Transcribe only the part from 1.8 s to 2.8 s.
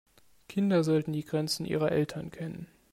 Eltern kennen.